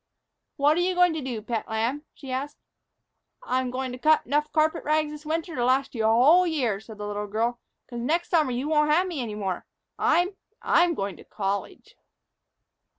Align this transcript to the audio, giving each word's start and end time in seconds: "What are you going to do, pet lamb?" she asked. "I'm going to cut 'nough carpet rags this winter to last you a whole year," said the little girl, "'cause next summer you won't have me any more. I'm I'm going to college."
"What 0.55 0.77
are 0.77 0.81
you 0.81 0.95
going 0.95 1.13
to 1.13 1.21
do, 1.21 1.43
pet 1.43 1.69
lamb?" 1.69 2.05
she 2.15 2.31
asked. 2.31 2.57
"I'm 3.43 3.69
going 3.69 3.91
to 3.91 3.99
cut 3.99 4.25
'nough 4.25 4.51
carpet 4.51 4.83
rags 4.83 5.11
this 5.11 5.27
winter 5.27 5.53
to 5.55 5.63
last 5.63 5.93
you 5.93 6.05
a 6.05 6.07
whole 6.07 6.47
year," 6.47 6.79
said 6.79 6.97
the 6.97 7.05
little 7.05 7.27
girl, 7.27 7.59
"'cause 7.87 7.99
next 7.99 8.31
summer 8.31 8.49
you 8.49 8.67
won't 8.67 8.89
have 8.89 9.05
me 9.05 9.21
any 9.21 9.35
more. 9.35 9.63
I'm 9.99 10.35
I'm 10.63 10.95
going 10.95 11.17
to 11.17 11.23
college." 11.23 11.95